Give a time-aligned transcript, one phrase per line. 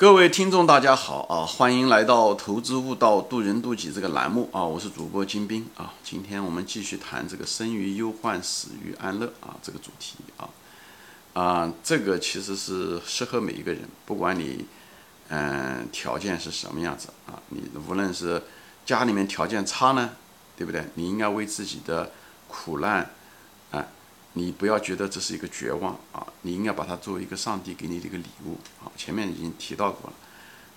[0.00, 1.44] 各位听众，大家好啊！
[1.44, 4.64] 欢迎来到《投资悟道，渡人渡己》这个栏目啊！
[4.64, 5.92] 我是主播金兵啊！
[6.02, 10.48] 今天我们继续谈这个“生于忧患，死于安乐”啊这个主题啊
[11.34, 14.64] 啊，这个其实是适合每一个人，不管你
[15.28, 18.42] 嗯条件是什么样子啊，你无论是
[18.86, 20.12] 家里面条件差呢，
[20.56, 20.82] 对不对？
[20.94, 22.10] 你应该为自己的
[22.48, 23.10] 苦难。
[24.34, 26.24] 你不要觉得这是一个绝望啊！
[26.42, 28.86] 你应该把它作为一个上帝给你的一个礼物啊！
[28.96, 30.16] 前面已经提到过了，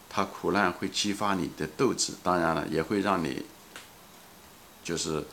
[0.09, 3.45] 他苦难会激发你的斗志，当然了，也会让你
[4.83, 5.23] 就是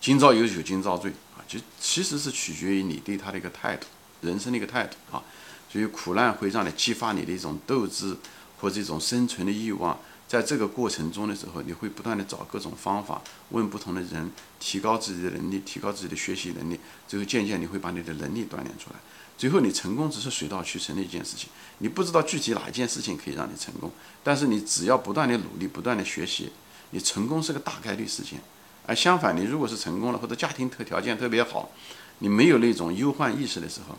[0.00, 1.44] 今朝有酒今朝醉啊！
[1.46, 3.86] 就其实是取决于你对他的一个态度，
[4.22, 5.22] 人生的一个态度啊！
[5.70, 8.16] 所以苦难会让你激发你的一种斗志
[8.58, 9.98] 或这种生存的欲望。
[10.28, 18.96] 在这个过程中的时候，你会不断的找各种方法，问不同的人，提高自己的能力，提高自己的学习能力，最后渐渐你会把你的能力锻炼出来。
[19.38, 23.88] 最后你成功只是水到渠成的一件事情，你不知道具体哪一件事情可以让你成功，
[24.24, 26.50] 但是你只要不断的努力，不断的学习，
[26.90, 28.40] 你成功是个大概率事件。
[28.84, 31.70] 而相反，你如果是成功了，或者家庭特条件特别好，
[32.18, 33.96] 你没有那种忧患意识的时候，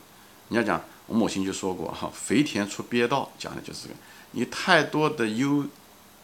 [0.49, 3.95] 你要讲，我母亲就说过哈，肥田出鳖道，讲的就是这个，
[4.31, 5.65] 你太多的忧。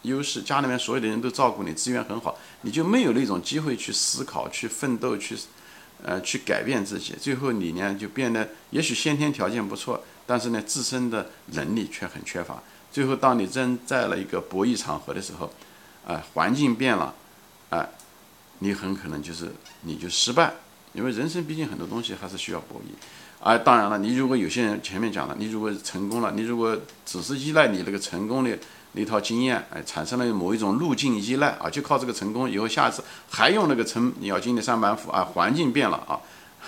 [0.04, 5.34] 优势，家里面所有的人都照顾你，资源很好，你就没有那种机会去思考、去奋斗、去，
[6.02, 7.14] 呃，去改变自己。
[7.18, 12.62] 最后你呢，就变得也许先天条件不错，但是呢，自身的能力却很缺乏。
[12.92, 15.50] 最后，当你真在了一个博弈场合的时候，
[16.06, 17.14] 啊，环境变了，
[17.70, 17.88] 啊，
[18.58, 19.50] 你很可能就是
[19.82, 20.52] 你就失败，
[20.92, 22.94] 因为人生毕竟很多东西还是需要博弈。
[23.42, 28.58] 啊，当然了，你如果有些人前面讲了，你如果成功了，你如果只是依赖你那个成功的。
[28.96, 36.20] 那套经验，哎，产生了某一种路径依赖啊，就靠这个成功，以后下次还用那个程咬金的三板斧啊，环境变了啊，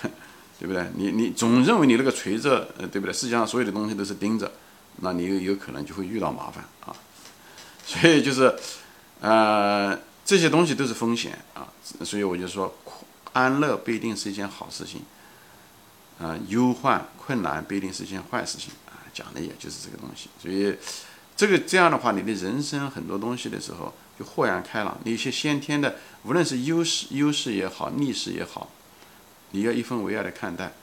[0.59, 0.85] 对不对？
[0.95, 3.13] 你你总认为你那个锤子，呃，对不对？
[3.13, 4.51] 实际上所有的东西都是钉子，
[4.97, 6.93] 那你有有可能就会遇到麻烦啊。
[7.87, 8.53] 所以就是，
[9.21, 11.65] 呃，这些东西都是风险啊。
[12.03, 12.75] 所以我就说，
[13.31, 15.01] 安乐不一定是一件好事情，
[16.19, 18.99] 啊，忧患困难不一定是一件坏事情啊。
[19.13, 20.75] 讲的也就是这个东西，所以。
[21.37, 24.97] 这个这样的话，你的人生很多东西的时候就豁然开朗。
[25.03, 28.71] 你一些先天的，无论是优势、优势也好，逆势也好，
[29.51, 30.73] 你要一分为二的看待，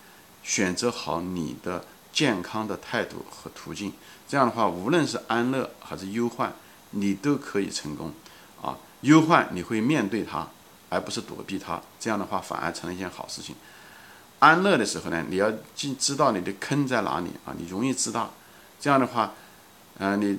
[0.45, 3.93] 选择好你的健康的态度和途径。
[4.29, 6.53] 这样的话，无论是安乐还是忧患，
[6.91, 8.13] 你都可以成功。
[8.63, 10.47] 啊，忧患你会面对它，
[10.89, 11.83] 而不是躲避它。
[11.99, 13.57] 这样的话，反而成了一件好事情。
[14.39, 18.31] 安乐的时候呢，你要尽知道你的坑在哪里啊，你容易自大。
[18.79, 19.33] 这样的话。
[19.99, 20.39] 啊，你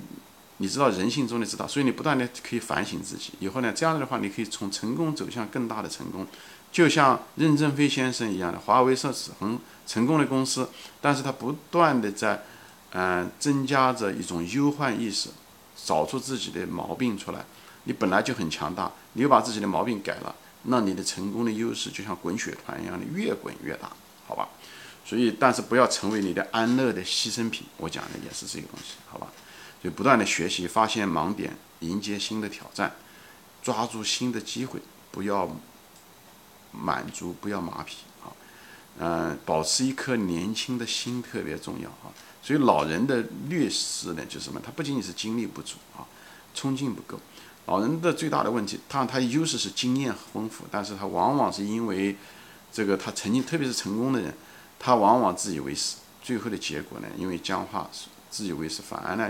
[0.57, 3.33] 你知道人性中的知道，所以你不断的可以反省自己。
[3.39, 6.25] 以后呢，这样的话，你可以从成功走向更大的成功。
[6.71, 9.07] 就像任正非先生一样的，华为是
[9.39, 9.57] 很
[9.87, 12.43] 成功的公司，但是他不断的在，
[12.91, 15.29] 嗯，增加着一种忧患意识，
[15.85, 17.45] 找出自己的毛病出来。
[17.85, 23.89] 你本来就很强大，你又把自己的毛病改了，那你的成功的优势就像滚雪团一样的越滚越大，
[24.27, 24.49] 好吧？
[25.05, 27.67] 所以，但是不要成为你的安乐的牺牲品。
[27.77, 29.27] 我讲的也是这个东西，好吧？
[29.85, 32.95] 就不断的学习，发现盲点，迎接新的挑战，
[33.61, 34.79] 抓住新的机会，
[35.11, 35.47] 不要
[36.71, 37.91] 满足，不要麻痹
[38.25, 38.33] 啊，
[38.97, 42.09] 嗯，保持一颗年轻的心特别重要啊。
[42.41, 44.59] 所以老人的劣势呢，就是什么？
[44.59, 46.01] 他不仅仅是精力不足啊，
[46.55, 47.19] 冲劲不够。
[47.67, 52.17] 老人的最大的问题，他他优势是经验丰富，但是他往往是因为
[52.73, 54.33] 这个他曾经，特别是成功的人，
[54.79, 57.87] 他往往自以为是，最后的结果呢，因为僵化，
[58.31, 59.29] 自以为是，反而呢。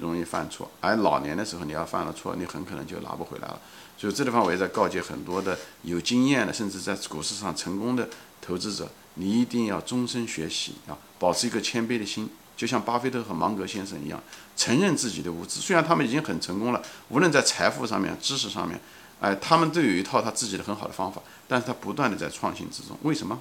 [0.00, 3.60] 容易犯错，而老年的时候，你要犯了错，你很可能就拿不回来了。
[3.96, 8.08] 所以这地方我也在告诫很多的有经验的，甚至在股市上成功的
[8.40, 14.20] 投资者，你一定要终身学习啊，保持一个谦卑的心，就像巴菲特和芒格先生一样，
[14.56, 15.60] 承认自己的无知。
[15.60, 18.80] 虽然他们已经很成功了，无论在财富上面、知识上面，
[19.20, 22.96] 哎，他们都有一套他自己的很好的方法，但是他不断的在创新之中。
[23.02, 23.38] 为什么？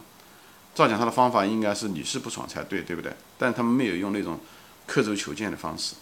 [0.76, 3.12] 照讲他的方法应该是屡试不爽才对，对不对？
[3.38, 4.40] 但他们没有用那种
[4.86, 5.96] 刻舟求剑的方式。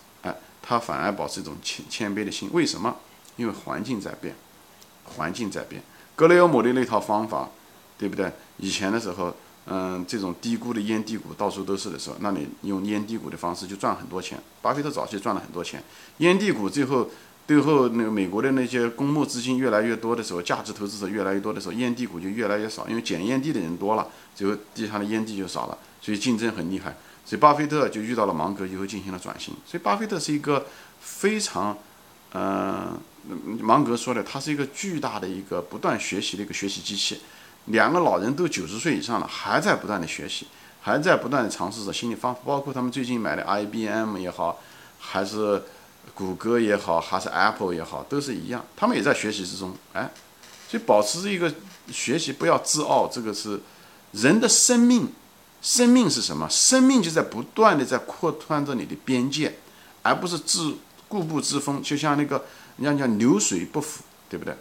[0.69, 2.95] 他反而保持一种谦谦卑的心，为什么？
[3.37, 4.35] 因为环境在变，
[5.03, 5.81] 环境在变。
[6.16, 7.49] 格雷厄姆的那套方法，
[7.97, 8.31] 对不对？
[8.57, 9.35] 以前的时候，
[9.66, 14.39] 嗯，这种低估的烟蒂股到处都是的时候，那你用烟蒂股的方式就赚很多钱。
[14.61, 15.83] 巴菲特早期赚了很多钱。
[16.19, 17.09] 烟蒂股最后，
[17.47, 26.95] 最后那个美国的那些公募资金越来越多的时候，价值投资者越来越多的时候，烟蒂股就越来越少，因为捡烟蒂的人多了，最后地上的烟蒂就少了，所以竞争很厉害。
[27.29, 29.53] 所以巴菲特就遇到了芒格以后进行了转型。
[29.64, 30.66] 所以巴菲特是一个
[30.99, 31.78] 非常，
[32.34, 32.99] 嗯，
[33.59, 37.22] 芒格说的，他是一个巨大的一个不断学习的一个学习机器。
[37.66, 40.47] 两个老人都九十岁以上了，还在不断的学习，
[40.81, 42.41] 还在不断的尝试着新的方法。
[42.43, 44.59] 包括他们最近买的 IBM 也好，
[44.97, 45.61] 还是
[46.16, 50.09] 谷歌也好，还是 Apple 也好，都是一样，他们也在学习之中，哎，
[50.67, 51.53] 所以保持一个
[51.91, 53.61] 学习，不要自傲，这个是
[54.14, 55.08] 人的生命。
[55.61, 56.47] 生命是什么？
[56.50, 59.58] 生命就在不断的在扩宽着你的边界，
[60.02, 60.78] 而不是自
[61.08, 61.82] 固步自封。
[61.84, 62.46] 就像那个
[62.78, 64.56] 人家讲流水不腐，对不对？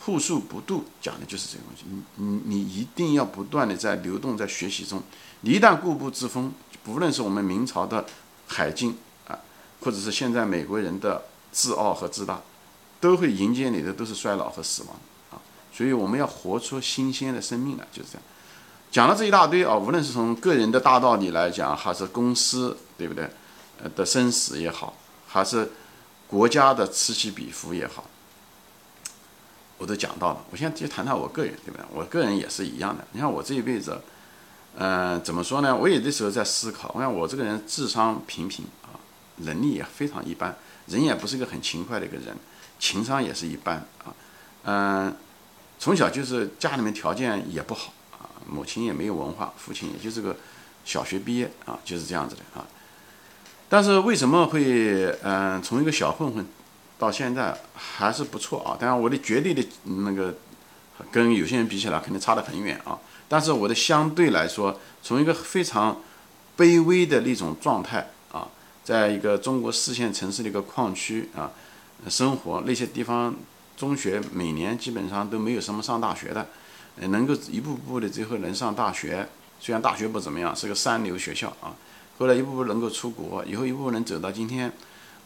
[0.00, 1.84] 户数不度，讲的就是这个东西。
[1.88, 5.02] 你你你一定要不断的在流动，在学习中。
[5.40, 6.52] 你一旦固步自封，
[6.84, 8.06] 不论是我们明朝的
[8.46, 8.96] 海禁
[9.26, 9.36] 啊，
[9.80, 12.40] 或者是现在美国人的自傲和自大，
[13.00, 14.96] 都会迎接你的都是衰老和死亡
[15.32, 15.42] 啊。
[15.74, 18.22] 所以我们要活出新鲜的生命来，就是这样。
[18.90, 23.28] 讲了这一大堆啊，无论是从个人的大道理来讲，还是公司对不对？
[23.82, 24.96] 呃的生死也好，
[25.28, 25.70] 还是
[26.26, 28.04] 国家的此起彼伏也好，
[29.76, 30.42] 我都讲到了。
[30.50, 31.84] 我现在就谈谈我个人，对不对？
[31.92, 33.04] 我个人也是一样的。
[33.12, 34.00] 你看我这一辈子，
[34.76, 35.76] 嗯，怎么说呢？
[35.76, 36.90] 我有的时候在思考。
[36.94, 38.96] 我看我这个人智商平平啊，
[39.36, 40.56] 能力也非常一般，
[40.86, 42.34] 人也不是一个很勤快的一个人，
[42.78, 44.14] 情商也是一般啊。
[44.64, 45.14] 嗯，
[45.78, 47.92] 从小就是家里面条件也不好。
[48.48, 50.36] 母亲也没有文化，父亲也就是个
[50.84, 52.66] 小学毕业啊，就是这样子的啊。
[53.68, 56.46] 但是为什么会嗯从一个小混混
[56.98, 58.76] 到现在还是不错啊？
[58.78, 60.34] 当然我的绝对的那个
[61.10, 62.98] 跟有些人比起来肯定差得很远啊。
[63.28, 66.00] 但是我的相对来说，从一个非常
[66.56, 68.48] 卑微的那种状态啊，
[68.84, 71.50] 在一个中国四线城市的一个矿区啊
[72.08, 73.34] 生活，那些地方
[73.76, 76.46] 中学每年基本上都没有什么上大学的。
[76.96, 79.28] 能够一步步的最后能上大学，
[79.60, 81.74] 虽然大学不怎么样，是个三流学校啊。
[82.18, 84.72] 后来一步步能够出国，以后一步步能走到今天。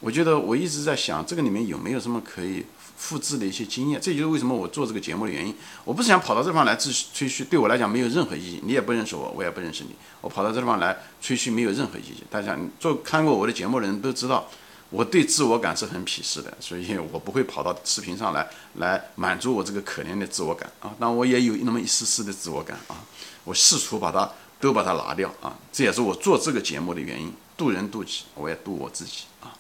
[0.00, 2.64] 我觉得我一直在想，这个里面有没有什么可以
[2.96, 4.00] 复制的一些经验？
[4.00, 5.54] 这就是为什么我做这个节目的原因。
[5.84, 8.60] 我不是想跑到这方来自吹嘘，对我来讲没有任何意义。
[8.64, 9.90] 你也不认识我，我也不认识你。
[10.22, 12.24] 我跑到这地方来吹嘘没有任何意义。
[12.30, 14.48] 大家做看过我的节目的人都知道。
[14.90, 20.92] 我对自我感是很鄙视的，所以我不会跑到视频上来来满足我这个可怜的自我感啊。
[20.98, 22.98] 但我也有那么一丝丝的自我感啊，
[23.44, 24.28] 我试图把它
[24.58, 25.56] 都把它拿掉啊。
[25.72, 29.54] 这也是我做这个节目的原因，渡人渡己，我也渡我自己啊。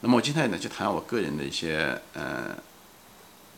[0.00, 2.56] 那么我今天呢，就谈我个人的一些呃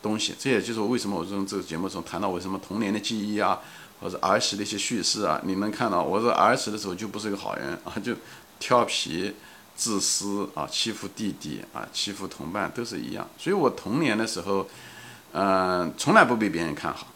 [0.01, 3.61] 东西，这也就是为什么我从这个节目中谈到我什么童年的记忆啊，
[4.01, 5.39] 或者儿时的一些叙事啊。
[5.45, 8.13] 你能看到，我说儿时的时候就不是一个好人啊，就
[8.59, 9.33] 调皮。
[9.77, 13.29] 自私啊，欺负弟弟啊，欺负同伴都是一样。
[13.37, 14.67] 所以我童年的时候，
[15.31, 17.07] 嗯，从来不被别人看好。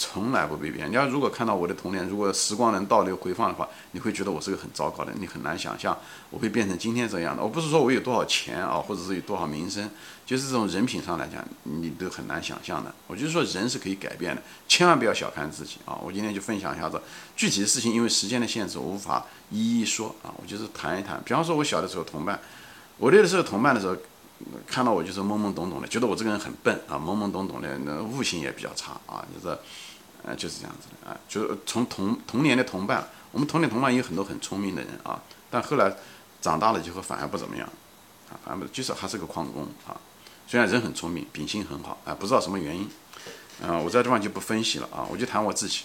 [0.00, 0.92] 从来不被别人。
[0.92, 5.12] 你要如果看到我的童年，如果时光能倒流回放的话，你会觉得我是个很糟糕的。
[5.18, 5.98] 你很难想象
[6.30, 7.42] 我会变成今天这样的。
[7.42, 9.90] 我不是说我有多少钱啊，或者是有多少名声，
[10.24, 12.94] 就是这种人品上来讲，你都很难想象的。
[13.08, 15.98] 我就是说人是可以改变的，千万不要小看自己啊！
[16.00, 17.02] 我今天就分享一下子
[17.34, 20.30] 具体的事情，因为时间的限制，我无法一一说啊。
[20.40, 22.38] 我就是谈一谈，比方说我小的时候同伴，
[22.98, 23.96] 我那个时候同伴的时候，
[24.64, 29.58] 看到我就是懵懵懂懂的，觉得我这个人很笨啊，懵懵懂懂的，那悟性也比较差啊，就是。
[30.24, 35.94] 呃，就是这样子的啊，就是从同童年的同伴，我们童年同伴有很多很聪明的人啊，但后来
[36.40, 37.68] 长大了以后反而不怎么样，
[38.30, 39.96] 啊，反而就是还是个矿工啊，
[40.46, 42.88] 虽然人很聪明，秉性很好啊，不知道什么原因，
[43.62, 45.82] 嗯，我在这方就不分析了啊，我就谈我自己。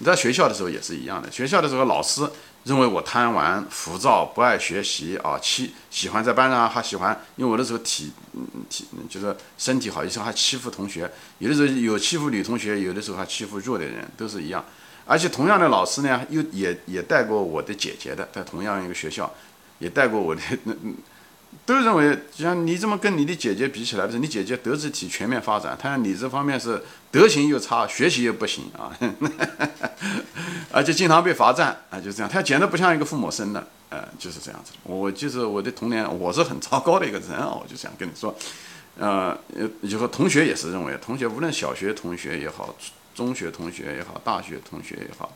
[0.00, 2.26] 你在学校的时候也是一样的，学校的时候老师
[2.64, 14.64] 认为我贪玩、浮躁、不爱学习啊，欺喜欢在班上还喜欢，因为我那时候体嗯体就是身体好，有时候还欺负同学，有的时候有欺负女同学，有的时候还欺负弱的人，都是一样。
[15.04, 19.30] 而且同样的老师呢，又也也带过我的姐姐的，在同样一个学校，
[19.80, 20.94] 也带过我的那嗯。
[21.66, 28.90] 都认为，就像你这么跟你的姐姐比起来的时候，你姐姐德智体全面发展，他你这方面是德行又差，学习又不行 啊，
[30.72, 34.72] 而且经常被罚站啊，就这样，他简直不像一个父母生的，呃，就是这样子。
[34.82, 38.34] 我就是我的童年，我是很糟糕的一个人啊，我就想跟你说，
[38.98, 39.38] 呃，
[39.82, 42.74] 以后同学也是认为，同学无论小学同学也好，
[43.14, 45.32] 中学同学也好，大学同学也好。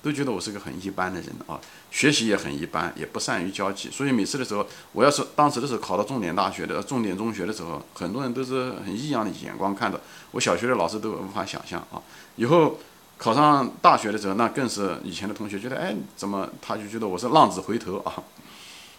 [0.00, 3.90] 都觉得我是个很一般的人啊，学习也很一般，也不善于交际。
[3.90, 10.00] 所以每次的时候，我要是当时的时候考到重点大学的、重点中学的时候，很多人都是很异样的眼光看着
[10.32, 10.40] 我。
[10.40, 12.00] 小学的老师都无法想象啊，
[12.36, 12.78] 以后
[13.16, 18.22] 考上大学的时候，那更是以前的同学觉得，哎，怎么他就觉得我是浪子回头啊？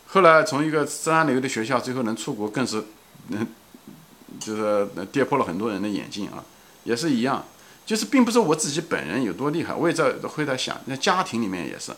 [0.07, 2.83] 后来从一个三流的学校，最后能出国，更是，
[3.29, 3.47] 嗯，
[4.39, 6.43] 就是跌破了很多人的眼镜啊，
[6.83, 7.45] 也是一样。
[7.85, 11.91] 就是并不是我自己本人有多厉害，我也在会在想，那家庭里面也是，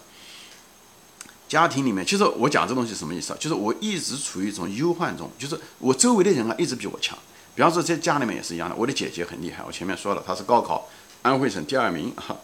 [1.52, 3.38] 家庭里面，其实我讲这东西什么意思啊？
[3.38, 7.18] 就是我一直处于一种忧患中，就是我周围的人啊一直比我强。
[7.54, 10.88] 比方说在家里面也是一样的，我的姐姐很厉害，我前面说了，她是高考
[11.24, 12.38] 安徽省第二名 哈。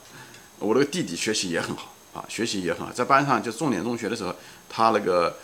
[0.59, 4.35] 我那个弟弟学习也很好啊，学习也很好，在班上就重点中学的时候，
[4.67, 5.37] 他那个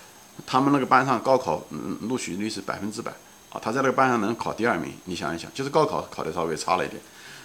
[0.46, 3.14] 他们那个班上高考嗯录取率是百分之百
[3.50, 7.02] 啊，他在那个班上能考第二名，你想一想，就是高考考的稍微差了一点，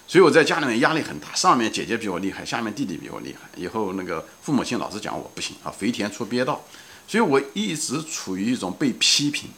[0.08, 6.64] 所以我在家里面压力很大，上面姐姐比我厉害，下面弟弟比我厉害，以后那个父母亲老是讲我不行啊，肥田出憋道，
[7.06, 9.50] 所以我一直处于一种被批评。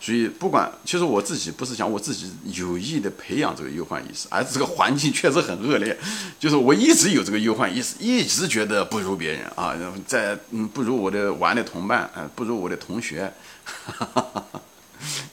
[0.00, 5.96] 所以不管，其实我自己不是讲我自己有意的培养这个忧患意识，而这个环境确实很恶劣。
[6.38, 9.74] 就是我一直有这个忧患意识，一直觉得不如别人啊，
[10.06, 13.32] 在嗯不如我的玩的同伴，啊，不如我的同学。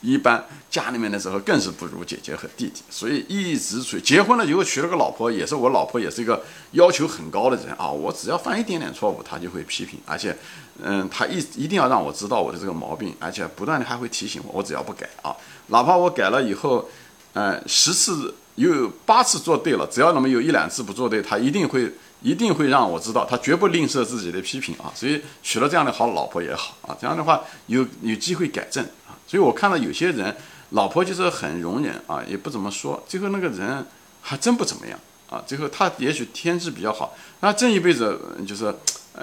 [0.02, 7.90] 一般家里面的时候更是不如姐姐和弟弟，所以一直处结婚了以后娶了个老婆，也是我老婆，也是一个要求很高的人啊。
[7.90, 10.36] 我只要犯一点点错误，她就会批评，而且，
[10.82, 15.36] 嗯，她一一定要让我知道我的这个毛病，而且不断的还会提醒我，我只要不改啊，
[15.68, 16.90] 哪怕我改了以后，
[17.34, 21.92] 嗯，十次有八次做对了，只要那么有一两次不做对，他一定会
[22.22, 24.92] 一定会让我知道，他绝不吝啬自己的批评啊。
[24.94, 29.18] 所以娶了这样的好老婆也好啊，这样的话有有机会改正啊。
[29.26, 30.36] 所以我看到有些人，
[30.72, 33.86] 老婆就是很容忍啊，也不怎么说，最后那个人
[34.22, 35.42] 还真不怎么样啊。
[35.48, 38.74] 最后他也许天资比较好，那这一辈子就是，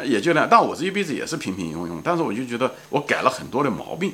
[0.04, 0.48] 也就那样。
[0.50, 4.12] 但我这一辈子也是平平庸庸，但是我就觉得我改了很多的毛病，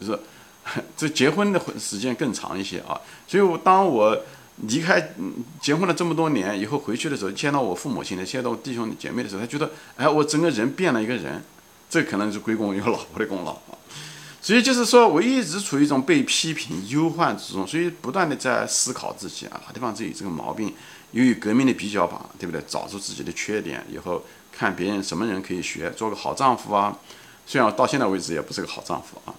[0.00, 0.18] 就是
[0.96, 2.98] 这结婚的时间更长一些啊。
[3.26, 4.16] 所以，我当我
[4.62, 5.14] 离开
[5.60, 11.42] 结婚了这么多年以后回去的时候，见到我父母亲的，见到我弟兄姐妹的时候，他觉得，哎，我整个人变了一个人，
[11.90, 13.78] 这可能是归功于我老婆的功劳啊。
[14.40, 20.74] 所以就是说，我一直处于一种被批评、忧患之中，所以不断的在思考自己啊，哪地方自己这个毛病，
[21.12, 22.60] 由于革命的比较法，对不对？
[22.66, 26.98] 找出自己的缺点以后，看别人什么人可以学，做个好丈夫啊。
[27.46, 29.34] 虽然我到现在为止也不是个好丈夫啊，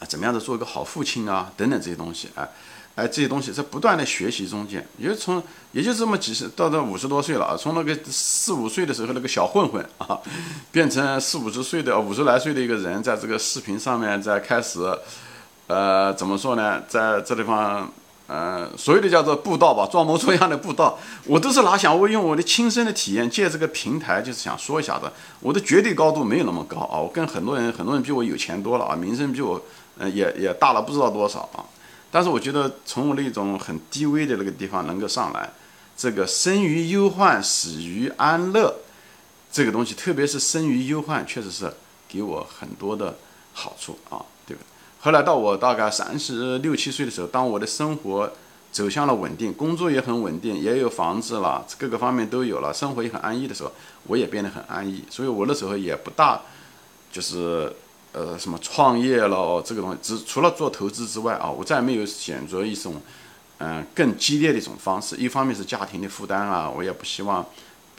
[0.00, 2.48] 啊，怎么样子做一个好父亲啊，等等这些东西啊。
[2.96, 10.18] 哎这些东西在不断的学习中间，也就从也就这么几十到这五十多岁了啊，从那个四五岁的时候那个小混混啊，
[10.72, 14.80] 变成四五十岁的五十来岁的一个人，在这个视频上面在开始，
[15.66, 17.92] 呃，怎么说呢，在这地方，
[18.28, 25.04] 呃，所谓的叫做布道吧，装模作样的布道，我都是哪想我用我的亲身的体验，借这个平台就是想说一下子，
[25.40, 29.60] 我的绝对高度没有那么高啊，我跟很多人，很多人比我有钱多了啊，名声比我，
[29.98, 31.60] 嗯，也也大了不知道多少啊。
[32.16, 35.52] 但是我觉得从我那种很低微的那个地方能够上来，
[35.94, 38.74] 这个生于忧患，死于安乐，
[39.52, 41.70] 这个东西，特别是生于忧患，确实是
[42.08, 43.18] 给我很多的
[43.52, 44.62] 好处啊，对吧？
[44.98, 48.32] 后来到我大概三十六七岁的时候，当我的生活
[48.72, 53.70] 走向了稳定，工作也很稳定，也有房子了，各个方面都有了，生活也很安逸的时候，
[54.04, 56.40] 我也变得很安逸，所以我那时候也不大
[57.12, 57.70] 就是。
[58.16, 59.60] 呃，什么创业了？
[59.60, 62.94] 这个东西，只除了做投资之外啊，我再也没有选择一种，
[63.58, 65.14] 嗯，更激烈的一种方式。
[65.16, 67.44] 一方面是家庭的负担啊，我也不希望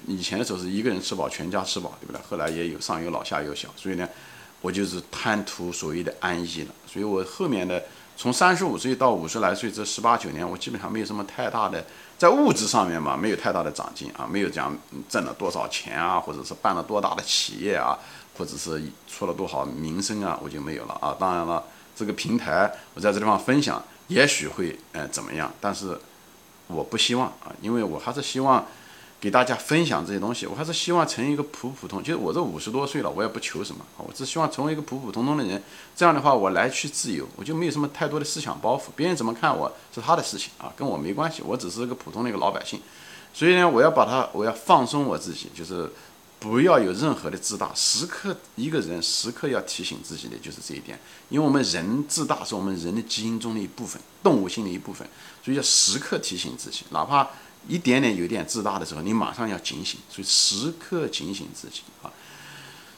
[0.07, 2.19] 以前的时候是一个人吃饱全家吃饱，对不对？
[2.27, 4.09] 后来也有上有老下有小，所以呢，
[4.59, 6.73] 我就是贪图所谓的安逸了。
[6.91, 7.83] 所以我后面的
[8.15, 11.85] 从三十五岁到五十来岁这十八九年，我基本上没有什么太大的
[12.17, 14.75] 在物质上面嘛，没有太大的长进啊，没有讲
[15.07, 17.95] 挣了多少钱啊，或者是办了多大的企业啊。
[18.37, 21.15] 或者是出了多少名声啊，我就没有了啊。
[21.19, 21.63] 当然了，
[21.95, 25.97] 这个平台我在这地方分享，也许会呃怎么样，但是
[26.67, 28.65] 我不希望啊，因为我还是希望
[29.19, 30.45] 给大家分享这些东西。
[30.45, 35.61] 我还是希望成一个普普通，就是我这五十多岁了，我也不求什么我只希望成为一个普普通通的人。
[35.95, 38.83] 这样的话，我来去自由，我就没有什么太多的思想包袱。
[38.95, 41.41] 别人怎么看我是他的事情啊，跟我没关系。
[41.43, 42.79] 我只是一个普通的一个老百姓，
[43.33, 45.91] 所以呢，我要把它，我要放松我自己，就是。
[46.39, 55.07] 不要有任何的自大，时刻一个人时刻要提醒自己的就是这一点，因为我们人自大是我们人的基因中的一部分，动物性的一部分，
[55.43, 57.27] 所以要时刻提醒自己，哪怕
[57.67, 62.11] 一点点有点自大的时候，你马上要警醒，所以时刻警醒自己啊。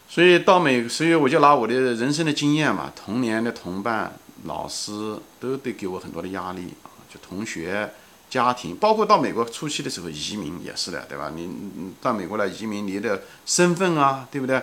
[0.10, 7.94] 所以到美，所以我就拿我的人生的经验嘛，童年的同伴、老师都得给我很多的压力啊，就同学。
[8.30, 11.32] 家庭包括到美国初期的时候移民也是的，对吧？
[11.36, 11.50] 你
[12.00, 14.62] 到美国来移民，你的身份啊，对不对？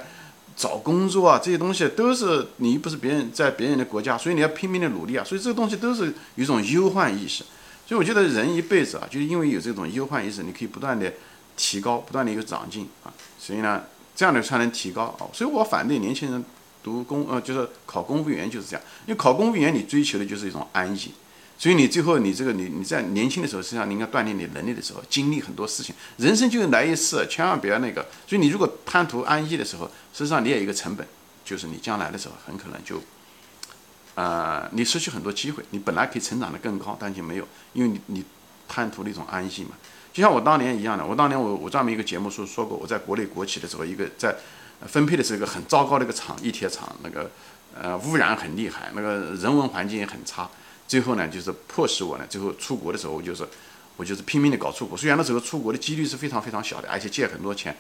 [0.57, 5.23] 找工作啊，这些东西都是你不是别人在别人的国家，所以你要拼命的努力啊。
[5.23, 6.07] 所以这个东西都是
[6.37, 7.45] 有一种忧患意识。
[7.87, 11.13] 所以我觉得人一辈子啊，就是因为有这种忧患意识，你可以不断的
[11.57, 13.13] 提高，不断的有长进啊。
[13.39, 13.83] 所以呢，
[14.15, 15.29] 这样的才能提高啊。
[15.33, 16.43] 所以我反对年轻人
[16.83, 21.13] 读公呃，就是考公务员就是这样，因为考公务员你追求的就是一种安逸。
[21.59, 25.95] 所以你最后你这个你你在年轻的时候，实际上你应该锻炼你能力的时候，经历很多事情。
[26.19, 28.07] 人生就是来一次，千万不要那个。
[28.27, 31.07] 所以你如果贪图安逸的时候，实际上你也有一个成本，
[31.45, 33.01] 就是你将来的时候很可能就，
[34.17, 35.65] 呃，你失去很多机会。
[35.71, 38.25] 你本来可以成长的更高，但就没有，因为你你
[38.69, 39.71] 贪图那种安逸嘛。
[40.13, 44.37] 就像我当年一样的，我当年我我专门一个节目说说过，我在国内国企的时候，一个在
[44.87, 47.31] 分配的是一个很糟糕的一个厂，一铁厂，那个
[47.75, 50.49] 呃污染很厉害，那个人文环境也很差。
[50.87, 53.47] 最后呢，就是迫使我呢，最后出国的时候，我就是
[53.97, 54.97] 我就是拼命的搞出国。
[54.97, 57.77] 虽然那时候出国的几率是非常非常小的，而且借很多钱，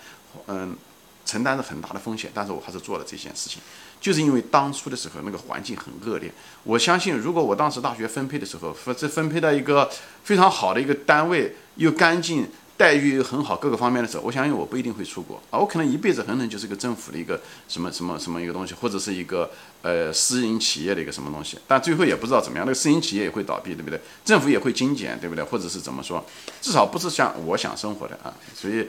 [0.46, 0.76] 嗯，
[1.24, 3.60] 承担着很大的风险，但是我还是做了这件事情。
[4.00, 6.30] 就是因为当初的时候那个环境很恶劣，
[6.64, 9.90] 我相信如果我当时大学分配的时候，分这分配到一个
[10.24, 12.48] 非常好的一个单位，又干净。
[12.76, 23.98] 待遇很好，各个方面的时候，我相信我不一定会出国啊，我可能一辈子可能就是个政府的一个什么什么什么一个东西，或者是一个呃私营企业的一个什么东西，但最后也不知道怎么样，那个私营企业也会倒闭，对不对？
[24.24, 25.42] 政府也会精简，对不对？
[25.42, 26.22] 或者是怎么说，
[26.60, 28.86] 至少不是像我想生活的啊，所以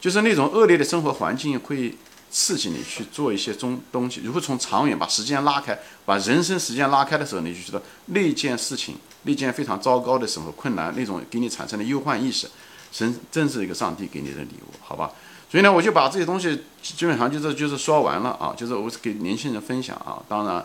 [0.00, 1.94] 就是那种恶劣的生活环境会
[2.28, 4.20] 刺激你去做一些中东西。
[4.24, 12.50] 如果从长远把时间拉开，把人生时间拉开的时候，你就知道那件事情，那件非常糟糕的时候困难，那种给你产生的忧患意识。
[12.92, 15.10] 神真是一个上帝给你的礼物，好吧？
[15.50, 20.16] 所以呢，我就把这些东西基本上就是就是说完了啊，就是我是给年轻人分享啊。
[20.28, 20.64] 当然，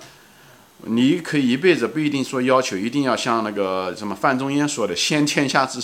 [0.83, 5.81] 你可以一辈子不一定说要求一定要像那个什么范仲淹说的“先天下之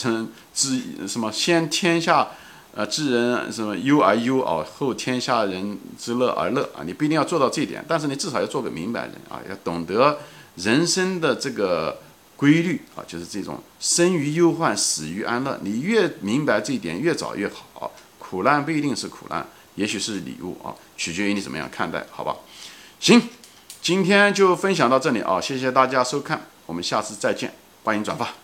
[0.53, 2.29] 之什么先天下
[2.73, 10.19] 呃之人什么忧而忧啊，后天下人之乐而乐啊”，你不一定要做到这一点，但是你至少要做个明白人啊，要懂得
[10.55, 11.97] 人生的这个。
[12.35, 15.59] 规律啊，就是这种生于忧患，死于安乐。
[15.61, 17.91] 你越明白这一点，越早越好。
[18.19, 22.35] 苦难不一定是苦难，也许是礼物啊，取决于你怎么样看待，好吧？
[22.99, 23.21] 行，
[23.81, 28.42] 今天就分享到这里啊，谢谢大家收看，我们下次再见，欢迎转发。